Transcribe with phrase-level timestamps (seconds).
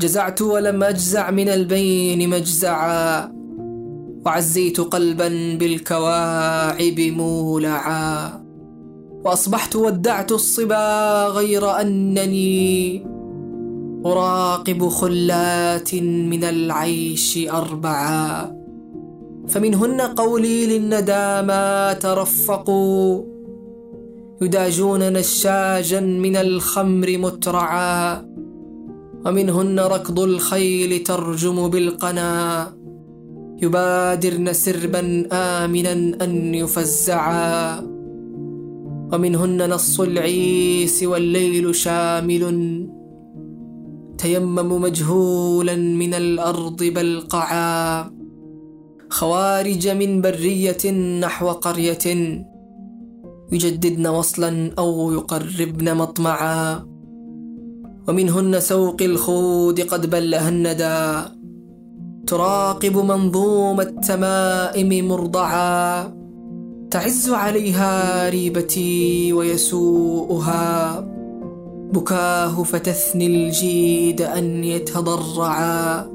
[0.00, 3.32] جزعت ولم أجزع من البين مجزعا
[4.26, 5.28] وعزيت قلبا
[5.60, 8.42] بالكواعب مولعا.
[9.24, 13.06] وأصبحت ودعت الصبا غير أنني
[14.06, 18.56] أراقب خلات من العيش أربعا.
[19.48, 23.22] فمنهن قولي للندامى ترفقوا.
[24.42, 28.35] يداجون نشاجا من الخمر مترعا.
[29.26, 32.32] ومنهن ركض الخيل ترجم بالقنا.
[33.62, 37.80] يبادرن سربا آمنا أن يفزعا.
[39.12, 42.42] ومنهن نص العيس والليل شامل.
[44.18, 48.10] تيمم مجهولا من الأرض بلقعا
[49.10, 50.90] خوارج من برية
[51.20, 52.06] نحو قرية.
[53.52, 56.95] يجددن وصلا أو يقربن مطمعا.
[58.08, 61.30] ومنهن سوق الخود قد بلها الندى
[62.26, 66.16] تراقب منظوم التمائم مرضعا.
[66.90, 71.00] تعز عليها ريبتي ويسوءها.
[71.92, 76.06] بكاه فتثني الجيد أن يتضرعا.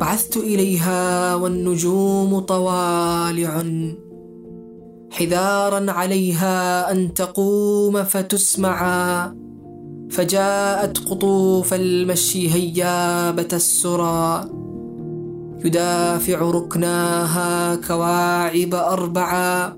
[0.00, 3.64] بعثت إليها والنجوم طوالع.
[5.10, 9.45] حذارا عليها أن تقوم فتسمعا.
[10.10, 14.50] فجاءت قطوف المشي هيابة السرى.
[15.64, 19.76] يدافع ركناها كواعب أربعا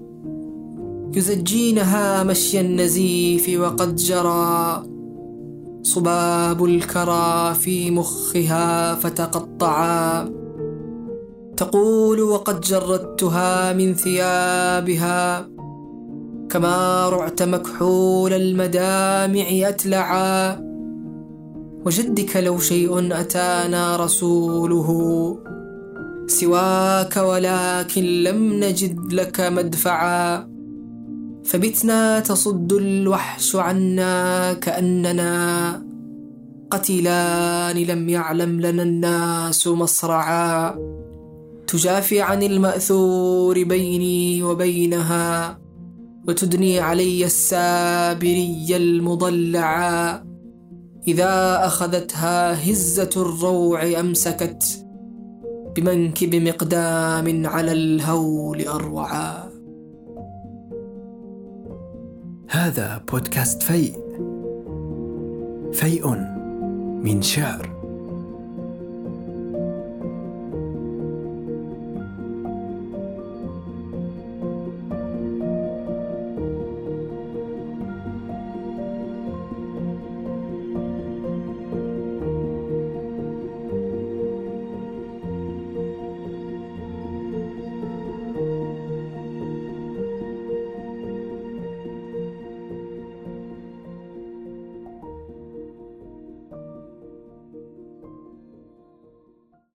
[1.14, 4.82] يزجينها مشي النزيف وقد جرى.
[5.82, 10.28] صباب الكرى في مخها فتقطعا.
[11.56, 15.48] تقول وقد جردتها من ثيابها.
[16.50, 20.60] كما رعت مكحول المدامع أتلعا.
[21.86, 24.88] وجدك لو شيء أتانا رسوله
[26.26, 30.48] سواك ولكن لم نجد لك مدفعا.
[31.44, 35.82] فبتنا تصد الوحش عنا كأننا
[36.70, 40.78] قتلان لم يعلم لنا الناس مصرعا.
[41.66, 45.58] تجافي عن المأثور بيني وبينها.
[46.28, 50.24] وتدني علي السابري المضلعا.
[51.08, 54.86] إذا أخذتها هزة الروع أمسكت
[55.76, 59.50] بمنكب مقدام على الهول أروعا.
[62.50, 63.94] هذا بودكاست فيء.
[65.72, 66.08] فيء
[67.04, 67.77] من شعر.